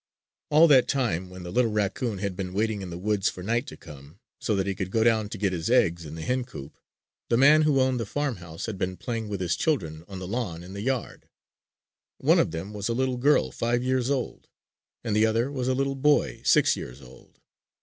[0.49, 3.67] All that time when the little raccoon had been waiting in the woods for night
[3.67, 6.43] to come, so that he could go down to get his eggs in the hen
[6.43, 6.75] coop,
[7.29, 10.63] the man who owned the farmhouse had been playing with his children on the lawn
[10.63, 11.29] in the yard.
[12.17, 14.47] One of them was a little girl five years old;
[15.03, 17.39] and the other was a little boy six years old.